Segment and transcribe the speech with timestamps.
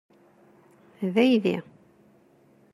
[1.13, 1.57] D aydi.